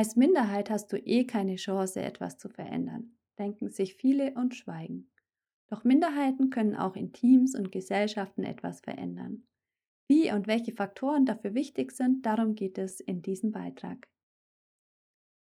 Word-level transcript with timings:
Als 0.00 0.16
Minderheit 0.16 0.70
hast 0.70 0.90
du 0.94 0.96
eh 0.96 1.26
keine 1.26 1.56
Chance, 1.56 2.00
etwas 2.00 2.38
zu 2.38 2.48
verändern 2.48 3.18
denken 3.38 3.68
sich 3.68 3.96
viele 3.96 4.32
und 4.32 4.54
schweigen. 4.54 5.10
Doch 5.68 5.84
Minderheiten 5.84 6.48
können 6.48 6.74
auch 6.74 6.96
in 6.96 7.12
Teams 7.12 7.54
und 7.54 7.70
Gesellschaften 7.70 8.42
etwas 8.42 8.80
verändern. 8.80 9.46
Wie 10.08 10.32
und 10.32 10.46
welche 10.46 10.72
Faktoren 10.72 11.26
dafür 11.26 11.52
wichtig 11.52 11.92
sind, 11.92 12.24
darum 12.24 12.54
geht 12.54 12.78
es 12.78 12.98
in 13.00 13.20
diesem 13.20 13.52
Beitrag. 13.52 14.08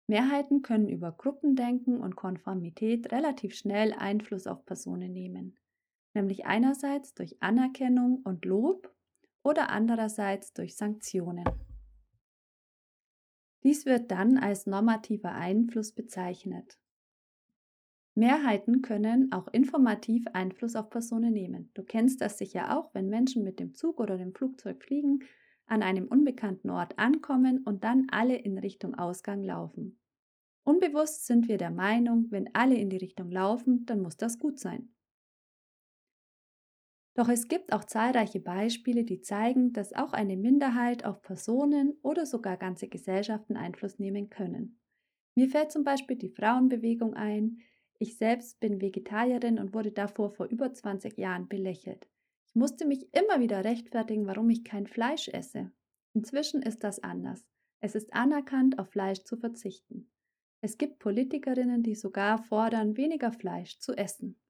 Mehrheiten 0.07 0.61
können 0.61 0.91
über 0.91 1.13
Gruppendenken 1.13 1.99
und 1.99 2.15
Konformität 2.15 3.11
relativ 3.11 3.55
schnell 3.55 3.95
Einfluss 3.95 4.47
auf 4.47 4.67
Personen 4.67 5.15
nehmen, 5.15 5.57
nämlich 6.13 6.45
einerseits 6.45 7.15
durch 7.15 7.43
Anerkennung 7.43 8.21
und 8.23 8.45
Lob 8.45 8.95
oder 9.43 9.71
andererseits 9.71 10.53
durch 10.53 10.77
Sanktionen. 10.77 11.49
Dies 13.63 13.87
wird 13.87 14.11
dann 14.11 14.39
als 14.39 14.67
normativer 14.67 15.33
Einfluss 15.33 15.93
bezeichnet. 15.93 16.79
Mehrheiten 18.15 18.83
können 18.83 19.33
auch 19.33 19.49
informativ 19.49 20.27
Einfluss 20.35 20.77
auf 20.77 20.91
Personen 20.91 21.33
nehmen. 21.33 21.71
Du 21.73 21.83
kennst 21.83 22.21
das 22.21 22.37
sicher 22.37 22.77
auch, 22.77 22.93
wenn 22.93 23.09
Menschen 23.09 23.43
mit 23.43 23.59
dem 23.59 23.75
Zug 23.75 24.01
oder 24.01 24.19
dem 24.19 24.35
Flugzeug 24.35 24.83
fliegen, 24.83 25.21
an 25.67 25.83
einem 25.83 26.09
unbekannten 26.09 26.69
Ort 26.69 26.99
ankommen 26.99 27.63
und 27.65 27.85
dann 27.85 28.09
alle 28.11 28.37
in 28.37 28.59
Richtung 28.59 28.95
Ausgang 28.95 29.43
laufen. 29.43 29.99
Unbewusst 30.65 31.27
sind 31.27 31.49
wir 31.49 31.57
der 31.57 31.71
Meinung, 31.71 32.27
wenn 32.31 32.55
alle 32.55 32.77
in 32.77 32.91
die 32.91 32.99
Richtung 32.99 33.31
laufen, 33.31 33.87
dann 33.87 34.03
muss 34.03 34.17
das 34.17 34.39
gut 34.39 34.59
sein. 34.59 34.91
Doch 37.15 37.29
es 37.29 37.49
gibt 37.49 37.73
auch 37.73 37.85
zahlreiche 37.85 38.41
Beispiele, 38.41 39.05
die 39.05 39.21
zeigen, 39.21 39.73
dass 39.73 39.93
auch 39.93 40.13
eine 40.13 40.37
Minderheit 40.37 41.05
auf 41.05 41.21
Personen 41.21 41.99
oder 42.03 42.25
sogar 42.25 42.57
ganze 42.57 42.89
Gesellschaften 42.89 43.57
Einfluss 43.57 43.99
nehmen 43.99 44.31
können. 44.31 44.79
Mir 45.35 45.49
fällt 45.49 45.73
zum 45.73 45.85
Beispiel 45.85 46.17
die 46.17 46.31
Frauenbewegung 46.31 47.15
ein, 47.15 47.59
ich 47.99 48.17
selbst 48.17 48.59
bin 48.61 48.81
Vegetarierin 48.81 49.59
und 49.59 49.75
wurde 49.75 49.93
davor 49.93 50.31
vor 50.31 50.47
über 50.47 50.73
20 50.73 51.17
Jahren 51.19 51.49
belächelt. 51.49 52.09
Ich 52.49 52.55
musste 52.55 52.87
mich 52.87 53.09
immer 53.15 53.41
wieder 53.41 53.65
rechtfertigen, 53.65 54.27
warum 54.27 54.51
ich 54.51 54.65
kein 54.65 54.87
Fleisch 54.87 55.29
esse. 55.29 55.71
Inzwischen 56.13 56.63
ist 56.63 56.83
das 56.83 56.99
anders. 56.99 57.47
Es 57.81 57.95
ist 57.95 58.13
anerkannt, 58.13 58.79
auf 58.79 58.91
Fleisch 58.91 59.23
zu 59.25 59.37
verzichten. 59.37 60.11
Es 60.61 60.79
gibt 60.79 60.99
Politikerinnen, 60.99 61.83
die 61.83 61.95
sogar 61.95 62.39
fordern, 62.39 62.97
weniger 62.97 63.33
Fleisch 63.33 63.79
zu 63.79 63.97
essen. 63.97 64.42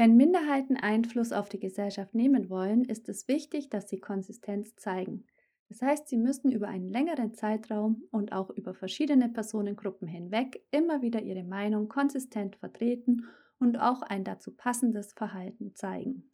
Wenn 0.00 0.16
Minderheiten 0.16 0.76
Einfluss 0.76 1.32
auf 1.32 1.48
die 1.48 1.58
Gesellschaft 1.58 2.14
nehmen 2.14 2.48
wollen, 2.50 2.84
ist 2.84 3.08
es 3.08 3.26
wichtig, 3.26 3.68
dass 3.68 3.88
sie 3.88 3.98
Konsistenz 3.98 4.76
zeigen. 4.76 5.26
Das 5.68 5.82
heißt, 5.82 6.08
Sie 6.08 6.16
müssen 6.16 6.52
über 6.52 6.68
einen 6.68 6.88
längeren 6.88 7.34
Zeitraum 7.34 8.04
und 8.12 8.32
auch 8.32 8.50
über 8.50 8.74
verschiedene 8.74 9.28
Personengruppen 9.28 10.06
hinweg 10.06 10.64
immer 10.70 11.02
wieder 11.02 11.20
Ihre 11.20 11.42
Meinung 11.42 11.88
konsistent 11.88 12.54
vertreten 12.54 13.26
und 13.58 13.76
auch 13.76 14.02
ein 14.02 14.22
dazu 14.22 14.54
passendes 14.54 15.12
Verhalten 15.14 15.74
zeigen. 15.74 16.30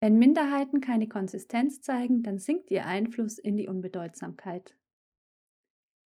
Wenn 0.00 0.18
Minderheiten 0.18 0.80
keine 0.80 1.08
Konsistenz 1.08 1.82
zeigen, 1.82 2.22
dann 2.22 2.38
sinkt 2.38 2.70
ihr 2.70 2.86
Einfluss 2.86 3.38
in 3.38 3.58
die 3.58 3.68
Unbedeutsamkeit. 3.68 4.74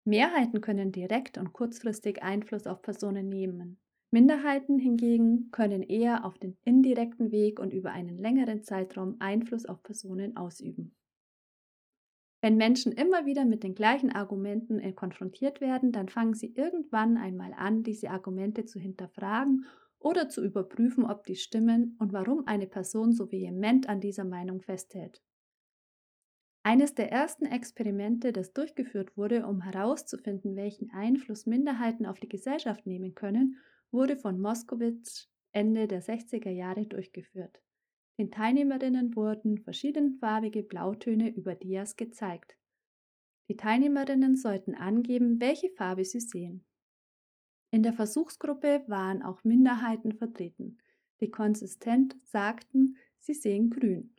Mehrheiten 0.04 0.60
können 0.60 0.91
direkt 0.91 1.38
und 1.38 1.53
kurzfristig 1.53 2.25
Einfluss 2.25 2.66
auf 2.66 2.82
Personen 2.82 3.28
nehmen. 3.28 3.78
Minderheiten 4.10 4.78
hingegen 4.78 5.50
können 5.50 5.82
eher 5.82 6.24
auf 6.24 6.38
den 6.38 6.56
indirekten 6.64 7.30
Weg 7.30 7.60
und 7.60 7.72
über 7.72 7.92
einen 7.92 8.16
längeren 8.19 8.62
Zeitraum 8.62 9.16
Einfluss 9.19 9.66
auf 9.66 9.82
Personen 9.82 10.36
ausüben. 10.36 10.94
Wenn 12.41 12.56
Menschen 12.56 12.92
immer 12.92 13.26
wieder 13.26 13.44
mit 13.44 13.64
den 13.64 13.74
gleichen 13.74 14.12
Argumenten 14.12 14.78
äh, 14.78 14.92
konfrontiert 14.92 15.60
werden, 15.60 15.91
dann 15.91 16.08
fangen 16.08 16.34
sie 16.34 16.54
irgendwann 16.54 17.16
einmal 17.16 17.52
an, 17.52 17.82
diese 17.82 18.10
Argumente 18.10 18.64
zu 18.64 18.78
hinterfragen 18.78 19.66
oder 19.98 20.28
zu 20.28 20.44
überprüfen, 20.44 21.04
ob 21.04 21.25
die 21.25 21.34
stimmen 21.34 21.96
und 21.98 22.12
warum 22.12 22.46
eine 22.46 22.69
Person 22.69 23.12
so 23.12 23.30
vehement 23.32 23.88
an 23.88 24.00
dieser 24.00 24.25
Meinung 24.25 24.62
festhält. 24.62 25.20
Eines 26.62 26.94
der 26.94 27.10
ersten 27.10 27.46
Experimente, 27.46 28.32
das 28.32 28.52
durchgeführt 28.52 29.16
wurde, 29.16 29.46
um 29.46 29.62
herauszufinden, 29.62 30.54
welchen 30.54 30.90
Einfluss 30.92 31.46
Minderheiten 31.46 32.06
auf 32.06 32.20
die 32.20 32.28
Gesellschaft 32.28 32.86
nehmen 32.86 33.14
können, 33.14 33.56
wurde 33.91 34.16
von 34.16 34.41
Moskowitz 34.41 35.28
Ende 35.53 35.88
der 35.88 36.03
60er 36.03 36.50
Jahre 36.50 36.87
durchgeführt. 36.87 37.60
Den 38.19 38.31
Teilnehmerinnen 38.31 39.15
wurden 39.15 39.59
verschiedenfarbige 39.59 40.62
Blautöne 40.62 41.31
über 41.31 41.54
Dias 41.54 41.97
gezeigt. 41.97 42.56
Die 43.49 43.56
Teilnehmerinnen 43.56 44.37
sollten 44.37 44.75
angeben, 44.75 45.41
welche 45.41 45.71
Farbe 45.71 46.04
sie 46.04 46.21
sehen. 46.21 46.65
In 47.71 47.82
der 47.82 47.93
Versuchsgruppe 47.93 48.84
waren 48.87 49.22
auch 49.22 49.44
Minderheiten 49.44 50.12
vertreten, 50.12 50.78
die 51.20 51.31
konsistent 51.31 52.16
sagten, 52.25 52.97
sie 53.19 53.34
sehen 53.34 53.70
grün. 53.70 54.15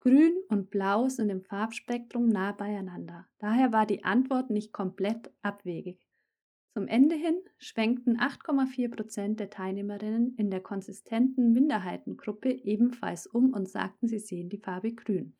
Grün 0.00 0.34
und 0.48 0.70
Blau 0.70 1.08
sind 1.08 1.28
im 1.28 1.42
Farbspektrum 1.42 2.28
nah 2.28 2.52
beieinander, 2.52 3.28
daher 3.38 3.72
war 3.72 3.84
die 3.84 4.04
Antwort 4.04 4.50
nicht 4.50 4.72
komplett 4.72 5.30
abwegig. 5.42 6.00
Zum 6.72 6.86
Ende 6.86 7.16
hin 7.16 7.40
schwenkten 7.58 8.18
8,4 8.18 8.94
Prozent 8.94 9.40
der 9.40 9.50
Teilnehmerinnen 9.50 10.36
in 10.36 10.50
der 10.50 10.60
konsistenten 10.60 11.52
Minderheitengruppe 11.52 12.50
ebenfalls 12.50 13.26
um 13.26 13.52
und 13.52 13.68
sagten, 13.68 14.06
sie 14.06 14.20
sehen 14.20 14.48
die 14.48 14.58
Farbe 14.58 14.94
grün. 14.94 15.36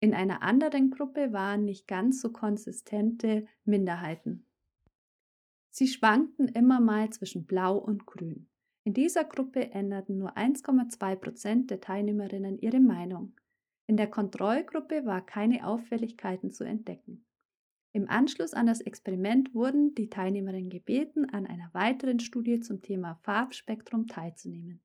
In 0.00 0.12
einer 0.12 0.42
anderen 0.42 0.90
Gruppe 0.90 1.32
waren 1.32 1.64
nicht 1.64 1.88
ganz 1.88 2.20
so 2.20 2.30
konsistente 2.30 3.46
Minderheiten. 3.64 4.44
Sie 5.70 5.88
schwankten 5.88 6.48
immer 6.48 6.80
mal 6.80 7.10
zwischen 7.10 7.46
blau 7.46 7.78
und 7.78 8.06
grün. 8.06 8.48
In 8.84 8.92
dieser 8.92 9.24
Gruppe 9.24 9.72
änderten 9.72 10.18
nur 10.18 10.36
1,2 10.36 11.16
Prozent 11.16 11.70
der 11.70 11.80
Teilnehmerinnen 11.80 12.58
ihre 12.58 12.80
Meinung. 12.80 13.34
In 13.86 13.96
der 13.96 14.08
Kontrollgruppe 14.08 15.06
war 15.06 15.24
keine 15.24 15.66
Auffälligkeiten 15.66 16.50
zu 16.50 16.64
entdecken. 16.64 17.24
Im 17.96 18.10
Anschluss 18.10 18.52
an 18.52 18.66
das 18.66 18.82
Experiment 18.82 19.54
wurden 19.54 19.94
die 19.94 20.10
Teilnehmerinnen 20.10 20.68
gebeten, 20.68 21.30
an 21.30 21.46
einer 21.46 21.70
weiteren 21.72 22.20
Studie 22.20 22.60
zum 22.60 22.82
Thema 22.82 23.14
Farbspektrum 23.22 24.06
teilzunehmen. 24.06 24.82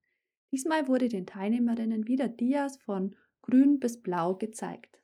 Diesmal 0.53 0.87
wurde 0.87 1.09
den 1.09 1.25
Teilnehmerinnen 1.25 2.07
wieder 2.07 2.29
Dias 2.29 2.77
von 2.77 3.13
grün 3.41 3.81
bis 3.81 4.01
blau 4.01 4.35
gezeigt. 4.35 5.01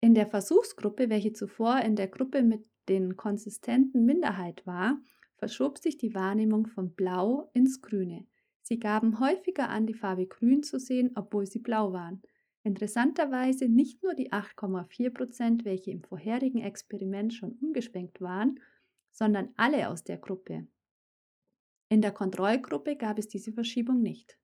In 0.00 0.14
der 0.14 0.26
Versuchsgruppe, 0.26 1.10
welche 1.10 1.34
zuvor 1.34 1.80
in 1.80 1.96
der 1.96 2.08
Gruppe 2.08 2.42
mit 2.42 2.64
den 2.88 3.14
konsistenten 3.14 4.06
Minderheit 4.06 4.66
war, 4.66 4.98
verschob 5.36 5.76
sich 5.76 5.98
die 5.98 6.14
Wahrnehmung 6.14 6.66
von 6.66 6.94
blau 6.94 7.50
ins 7.52 7.82
Grüne. 7.82 8.26
Sie 8.62 8.78
gaben 8.78 9.20
häufiger 9.20 9.68
an, 9.68 9.86
die 9.86 9.92
Farbe 9.92 10.26
grün 10.26 10.62
zu 10.62 10.78
sehen, 10.78 11.10
obwohl 11.14 11.44
sie 11.44 11.58
blau 11.58 11.92
waren. 11.92 12.22
Interessanterweise 12.66 13.68
nicht 13.68 14.02
nur 14.02 14.14
die 14.14 14.32
8,4 14.32 15.10
Prozent, 15.10 15.64
welche 15.64 15.92
im 15.92 16.02
vorherigen 16.02 16.62
Experiment 16.62 17.32
schon 17.32 17.52
umgeschwenkt 17.52 18.20
waren, 18.20 18.58
sondern 19.12 19.50
alle 19.56 19.88
aus 19.88 20.02
der 20.02 20.18
Gruppe. 20.18 20.66
In 21.90 22.02
der 22.02 22.10
Kontrollgruppe 22.10 22.96
gab 22.96 23.20
es 23.20 23.28
diese 23.28 23.52
Verschiebung 23.52 24.02
nicht. 24.02 24.36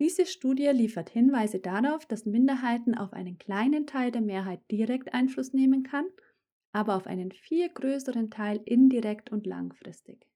Diese 0.00 0.24
Studie 0.24 0.68
liefert 0.68 1.10
Hinweise 1.10 1.58
darauf, 1.60 2.06
dass 2.06 2.24
Minderheiten 2.24 2.94
auf 2.94 3.12
einen 3.12 3.36
kleinen 3.36 3.86
Teil 3.86 4.10
der 4.10 4.22
Mehrheit 4.22 4.62
direkt 4.70 5.12
Einfluss 5.12 5.52
nehmen 5.52 5.82
kann, 5.82 6.06
aber 6.72 6.96
auf 6.96 7.06
einen 7.06 7.32
viel 7.32 7.68
größeren 7.68 8.30
Teil 8.30 8.62
indirekt 8.64 9.30
und 9.30 9.46
langfristig. 9.46 10.26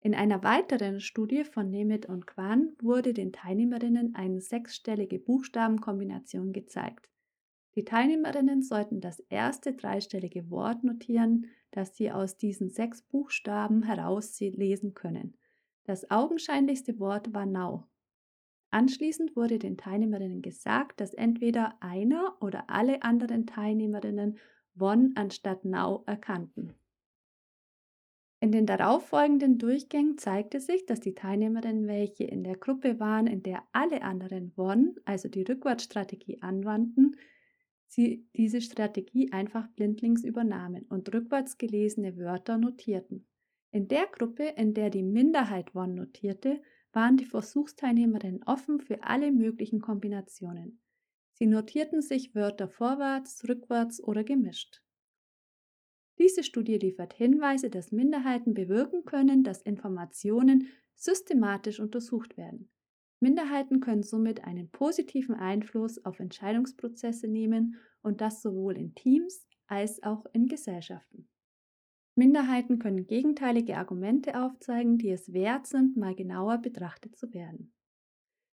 In 0.00 0.14
einer 0.14 0.42
weiteren 0.44 1.00
Studie 1.00 1.44
von 1.44 1.70
Nemeth 1.70 2.06
und 2.06 2.26
Quan 2.26 2.76
wurde 2.80 3.12
den 3.12 3.32
Teilnehmerinnen 3.32 4.14
eine 4.14 4.40
sechsstellige 4.40 5.18
Buchstabenkombination 5.18 6.52
gezeigt. 6.52 7.08
Die 7.74 7.84
Teilnehmerinnen 7.84 8.62
sollten 8.62 9.00
das 9.00 9.20
erste 9.28 9.74
dreistellige 9.74 10.50
Wort 10.50 10.82
notieren, 10.82 11.46
das 11.70 11.96
sie 11.96 12.10
aus 12.10 12.38
diesen 12.38 12.70
sechs 12.70 13.02
Buchstaben 13.02 13.82
herauslesen 13.82 14.94
können. 14.94 15.36
Das 15.84 16.10
augenscheinlichste 16.10 16.98
Wort 16.98 17.34
war 17.34 17.44
Now. 17.44 17.86
Anschließend 18.70 19.36
wurde 19.36 19.58
den 19.58 19.76
Teilnehmerinnen 19.76 20.42
gesagt, 20.42 21.00
dass 21.00 21.14
entweder 21.14 21.76
einer 21.80 22.36
oder 22.40 22.68
alle 22.68 23.02
anderen 23.02 23.46
Teilnehmerinnen 23.46 24.38
One 24.78 25.12
anstatt 25.14 25.64
Now 25.64 26.02
erkannten. 26.06 26.74
In 28.46 28.52
den 28.52 28.66
darauffolgenden 28.66 29.58
Durchgängen 29.58 30.18
zeigte 30.18 30.60
sich, 30.60 30.86
dass 30.86 31.00
die 31.00 31.16
Teilnehmerinnen, 31.16 31.88
welche 31.88 32.22
in 32.22 32.44
der 32.44 32.54
Gruppe 32.54 33.00
waren, 33.00 33.26
in 33.26 33.42
der 33.42 33.64
alle 33.72 34.02
anderen 34.02 34.52
One, 34.56 34.94
also 35.04 35.28
die 35.28 35.42
Rückwärtsstrategie, 35.42 36.42
anwandten, 36.42 37.16
sie 37.88 38.24
diese 38.36 38.60
Strategie 38.60 39.32
einfach 39.32 39.66
blindlings 39.70 40.22
übernahmen 40.22 40.86
und 40.88 41.12
rückwärts 41.12 41.58
gelesene 41.58 42.16
Wörter 42.18 42.56
notierten. 42.56 43.26
In 43.72 43.88
der 43.88 44.06
Gruppe, 44.06 44.44
in 44.56 44.74
der 44.74 44.90
die 44.90 45.02
Minderheit 45.02 45.74
One 45.74 45.94
notierte, 45.94 46.62
waren 46.92 47.16
die 47.16 47.26
Versuchsteilnehmerinnen 47.26 48.44
offen 48.44 48.78
für 48.78 49.02
alle 49.02 49.32
möglichen 49.32 49.80
Kombinationen. 49.80 50.80
Sie 51.32 51.46
notierten 51.46 52.00
sich 52.00 52.36
Wörter 52.36 52.68
vorwärts, 52.68 53.42
rückwärts 53.48 54.00
oder 54.00 54.22
gemischt. 54.22 54.84
Diese 56.18 56.42
Studie 56.42 56.78
liefert 56.78 57.12
Hinweise, 57.12 57.68
dass 57.70 57.92
Minderheiten 57.92 58.54
bewirken 58.54 59.04
können, 59.04 59.44
dass 59.44 59.62
Informationen 59.62 60.68
systematisch 60.94 61.78
untersucht 61.78 62.36
werden. 62.36 62.70
Minderheiten 63.20 63.80
können 63.80 64.02
somit 64.02 64.44
einen 64.44 64.70
positiven 64.70 65.34
Einfluss 65.34 66.04
auf 66.04 66.20
Entscheidungsprozesse 66.20 67.28
nehmen 67.28 67.76
und 68.02 68.20
das 68.20 68.42
sowohl 68.42 68.76
in 68.76 68.94
Teams 68.94 69.46
als 69.66 70.02
auch 70.02 70.24
in 70.32 70.46
Gesellschaften. 70.46 71.28
Minderheiten 72.14 72.78
können 72.78 73.06
gegenteilige 73.06 73.76
Argumente 73.76 74.40
aufzeigen, 74.40 74.96
die 74.96 75.10
es 75.10 75.32
wert 75.32 75.66
sind, 75.66 75.96
mal 75.96 76.14
genauer 76.14 76.58
betrachtet 76.58 77.16
zu 77.16 77.32
werden. 77.34 77.74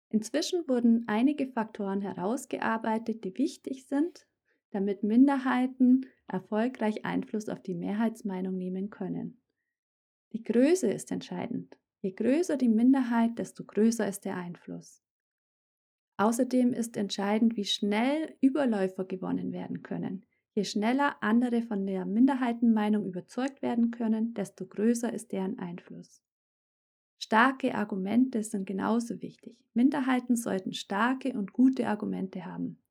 Inzwischen 0.08 0.66
wurden 0.66 1.04
einige 1.08 1.46
Faktoren 1.46 2.00
herausgearbeitet, 2.00 3.22
die 3.22 3.36
wichtig 3.36 3.86
sind, 3.86 4.26
damit 4.70 5.02
Minderheiten 5.02 6.06
erfolgreich 6.32 7.04
Einfluss 7.04 7.48
auf 7.48 7.60
die 7.60 7.74
Mehrheitsmeinung 7.74 8.56
nehmen 8.56 8.90
können. 8.90 9.40
Die 10.32 10.42
Größe 10.42 10.90
ist 10.90 11.10
entscheidend. 11.10 11.76
Je 12.02 12.12
größer 12.12 12.56
die 12.56 12.68
Minderheit, 12.68 13.38
desto 13.38 13.64
größer 13.64 14.08
ist 14.08 14.24
der 14.24 14.36
Einfluss. 14.36 15.02
Außerdem 16.16 16.72
ist 16.72 16.96
entscheidend, 16.96 17.56
wie 17.56 17.64
schnell 17.64 18.36
Überläufer 18.40 19.04
gewonnen 19.04 19.52
werden 19.52 19.82
können. 19.82 20.26
Je 20.54 20.64
schneller 20.64 21.16
andere 21.22 21.62
von 21.62 21.86
der 21.86 22.04
Minderheitenmeinung 22.04 23.06
überzeugt 23.06 23.62
werden 23.62 23.90
können, 23.90 24.34
desto 24.34 24.66
größer 24.66 25.12
ist 25.12 25.32
deren 25.32 25.58
Einfluss. 25.58 26.22
Starke 27.18 27.74
Argumente 27.74 28.42
sind 28.42 28.66
genauso 28.66 29.20
wichtig. 29.22 29.64
Minderheiten 29.74 30.36
sollten 30.36 30.72
starke 30.72 31.32
und 31.34 31.52
gute 31.52 31.86
Argumente 31.86 32.44
haben. 32.44 32.82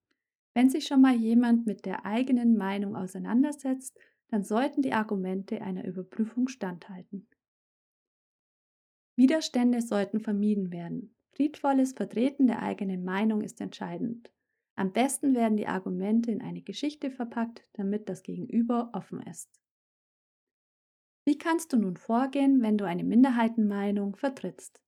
Wenn 0.54 0.70
sich 0.70 0.88
schon 0.88 1.02
mal 1.02 1.16
jemand 1.16 1.66
mit 1.66 1.86
der 1.86 2.06
eigenen 2.06 2.58
Meinung 2.58 2.96
auseinandersetzt, 2.96 3.98
dann 4.30 4.44
sollten 4.44 4.82
die 4.82 4.94
Argumente 4.94 5.62
einer 5.62 5.86
Überprüfung 5.86 6.48
standhalten. 6.48 7.28
Widerstände 9.16 9.82
sollten 9.82 10.20
vermieden 10.20 10.72
werden. 10.72 11.16
Friedvolles 11.32 11.94
Vertreten 11.94 12.48
der 12.48 12.62
eigenen 12.62 13.04
Meinung 13.04 13.42
ist 13.42 13.62
entscheidend. 13.62 14.32
Am 14.76 14.94
besten 14.94 15.36
werden 15.36 15.58
die 15.58 15.68
Argumente 15.68 16.32
in 16.32 16.42
eine 16.42 16.62
Geschichte 16.62 17.12
verpackt, 17.12 17.68
damit 17.74 18.08
das 18.08 18.24
Gegenüber 18.24 18.92
offen 18.94 19.22
ist. 19.22 19.50
Wie 21.26 21.38
kannst 21.38 21.74
du 21.74 21.78
nun 21.78 21.98
vorgehen, 21.98 22.62
wenn 22.62 22.78
du 22.78 22.86
eine 22.86 23.04
Minderheitenmeinung 23.04 24.16
vertrittst? 24.16 24.82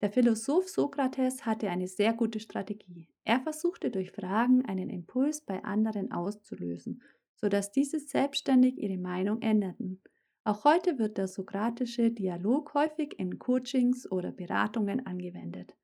Der 0.00 0.10
Philosoph 0.10 0.68
Sokrates 0.68 1.44
hatte 1.44 1.68
eine 1.68 1.86
sehr 1.86 2.14
gute 2.14 2.40
Strategie. 2.40 3.08
Er 3.24 3.40
versuchte 3.40 3.90
durch 3.90 4.12
Fragen 4.12 4.64
einen 4.64 4.88
Impuls 4.88 5.42
bei 5.42 5.62
anderen 5.62 6.10
auszulösen, 6.10 7.02
sodass 7.34 7.70
diese 7.70 8.00
selbstständig 8.00 8.78
ihre 8.78 8.96
Meinung 8.96 9.42
änderten. 9.42 10.00
Auch 10.44 10.64
heute 10.64 10.98
wird 10.98 11.18
der 11.18 11.28
sokratische 11.28 12.10
Dialog 12.10 12.72
häufig 12.72 13.18
in 13.18 13.38
Coachings 13.38 14.10
oder 14.10 14.32
Beratungen 14.32 15.04
angewendet. 15.06 15.76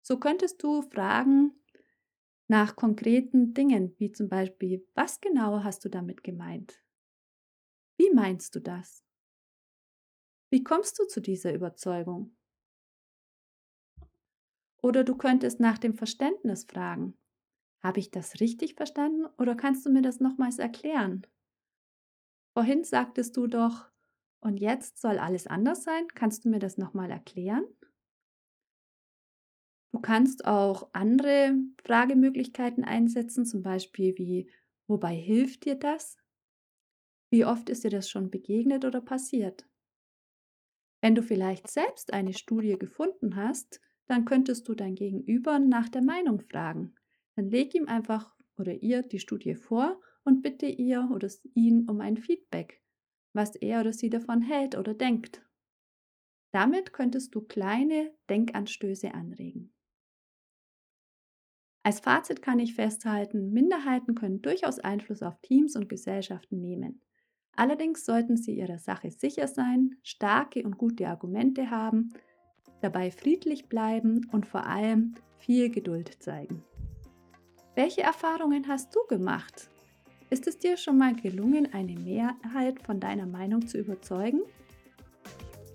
So 0.00 0.18
könntest 0.18 0.62
du 0.62 0.82
fragen 0.82 1.52
nach 2.46 2.76
konkreten 2.76 3.52
Dingen, 3.52 3.94
wie 3.98 4.12
zum 4.12 4.28
Beispiel, 4.28 4.86
was 4.94 5.20
genau 5.20 5.64
hast 5.64 5.84
du 5.84 5.88
damit 5.88 6.22
gemeint? 6.22 6.80
Wie 7.96 8.10
meinst 8.14 8.54
du 8.54 8.60
das? 8.60 9.04
Wie 10.50 10.62
kommst 10.62 10.98
du 10.98 11.04
zu 11.04 11.20
dieser 11.20 11.52
Überzeugung? 11.52 12.36
Oder 14.82 15.04
du 15.04 15.16
könntest 15.16 15.58
nach 15.58 15.78
dem 15.78 15.94
Verständnis 15.94 16.64
fragen. 16.64 17.16
Habe 17.82 18.00
ich 18.00 18.10
das 18.10 18.40
richtig 18.40 18.74
verstanden 18.76 19.26
oder 19.38 19.54
kannst 19.56 19.86
du 19.86 19.90
mir 19.90 20.02
das 20.02 20.20
nochmals 20.20 20.58
erklären? 20.58 21.26
Vorhin 22.54 22.84
sagtest 22.84 23.36
du 23.36 23.48
doch, 23.48 23.90
und 24.40 24.58
jetzt 24.60 25.00
soll 25.00 25.18
alles 25.18 25.48
anders 25.48 25.82
sein. 25.82 26.06
Kannst 26.14 26.44
du 26.44 26.48
mir 26.48 26.60
das 26.60 26.78
nochmal 26.78 27.10
erklären? 27.10 27.64
Du 29.92 30.00
kannst 30.00 30.46
auch 30.46 30.90
andere 30.94 31.54
Fragemöglichkeiten 31.84 32.82
einsetzen, 32.84 33.46
zum 33.46 33.62
Beispiel 33.62 34.16
wie, 34.18 34.50
wobei 34.88 35.14
hilft 35.14 35.64
dir 35.64 35.76
das? 35.76 36.16
Wie 37.28 37.44
oft 37.44 37.68
ist 37.70 37.82
dir 37.82 37.90
das 37.90 38.08
schon 38.08 38.30
begegnet 38.30 38.84
oder 38.84 39.00
passiert? 39.00 39.66
Wenn 41.02 41.14
du 41.14 41.22
vielleicht 41.22 41.68
selbst 41.68 42.14
eine 42.14 42.32
Studie 42.32 42.78
gefunden 42.78 43.36
hast, 43.36 43.82
dann 44.10 44.24
könntest 44.24 44.68
du 44.68 44.74
dein 44.74 44.96
Gegenüber 44.96 45.60
nach 45.60 45.88
der 45.88 46.02
Meinung 46.02 46.40
fragen. 46.40 46.96
Dann 47.36 47.48
leg 47.48 47.76
ihm 47.76 47.86
einfach 47.86 48.34
oder 48.58 48.82
ihr 48.82 49.02
die 49.02 49.20
Studie 49.20 49.54
vor 49.54 50.00
und 50.24 50.42
bitte 50.42 50.66
ihr 50.66 51.08
oder 51.14 51.28
ihn 51.54 51.88
um 51.88 52.00
ein 52.00 52.16
Feedback, 52.16 52.82
was 53.32 53.54
er 53.54 53.80
oder 53.80 53.92
sie 53.92 54.10
davon 54.10 54.42
hält 54.42 54.76
oder 54.76 54.94
denkt. 54.94 55.46
Damit 56.52 56.92
könntest 56.92 57.36
du 57.36 57.42
kleine 57.42 58.12
Denkanstöße 58.28 59.14
anregen. 59.14 59.72
Als 61.84 62.00
Fazit 62.00 62.42
kann 62.42 62.58
ich 62.58 62.74
festhalten, 62.74 63.52
Minderheiten 63.52 64.16
können 64.16 64.42
durchaus 64.42 64.80
Einfluss 64.80 65.22
auf 65.22 65.40
Teams 65.40 65.76
und 65.76 65.88
Gesellschaften 65.88 66.60
nehmen. 66.60 67.00
Allerdings 67.52 68.04
sollten 68.04 68.36
sie 68.36 68.56
ihrer 68.56 68.78
Sache 68.78 69.12
sicher 69.12 69.46
sein, 69.46 69.96
starke 70.02 70.64
und 70.64 70.78
gute 70.78 71.06
Argumente 71.06 71.70
haben, 71.70 72.12
dabei 72.80 73.10
friedlich 73.10 73.68
bleiben 73.68 74.28
und 74.32 74.46
vor 74.46 74.66
allem 74.66 75.14
viel 75.38 75.70
Geduld 75.70 76.22
zeigen. 76.22 76.62
Welche 77.74 78.02
Erfahrungen 78.02 78.68
hast 78.68 78.94
du 78.94 79.00
gemacht? 79.08 79.70
Ist 80.28 80.46
es 80.46 80.58
dir 80.58 80.76
schon 80.76 80.98
mal 80.98 81.14
gelungen, 81.14 81.72
eine 81.72 81.94
Mehrheit 81.94 82.80
von 82.82 83.00
deiner 83.00 83.26
Meinung 83.26 83.66
zu 83.66 83.78
überzeugen? 83.78 84.42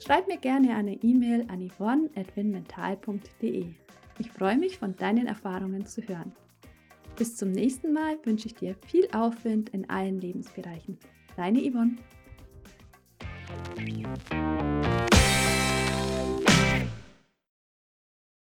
Schreib 0.06 0.28
mir 0.28 0.38
gerne 0.38 0.76
eine 0.76 1.02
E-Mail 1.02 1.48
an 1.50 1.68
yvonne.winmental.de. 1.68 3.66
Ich 4.20 4.32
freue 4.32 4.58
mich, 4.58 4.78
von 4.78 4.96
deinen 4.96 5.28
Erfahrungen 5.28 5.86
zu 5.86 6.02
hören. 6.04 6.32
Bis 7.18 7.36
zum 7.36 7.52
nächsten 7.52 7.92
Mal 7.92 8.18
wünsche 8.24 8.48
ich 8.48 8.56
dir 8.56 8.76
viel 8.86 9.08
Aufwind 9.14 9.70
in 9.70 9.90
allen 9.90 10.20
Lebensbereichen. 10.22 11.00
Deine 11.36 11.60
Yvonne. 11.60 11.98